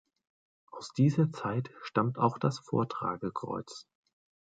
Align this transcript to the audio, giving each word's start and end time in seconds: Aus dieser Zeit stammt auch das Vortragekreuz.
Aus 0.71 0.93
dieser 0.93 1.31
Zeit 1.31 1.69
stammt 1.83 2.17
auch 2.17 2.39
das 2.39 2.57
Vortragekreuz. 2.57 3.85